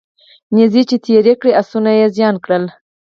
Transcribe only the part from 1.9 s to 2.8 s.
یې زین کړل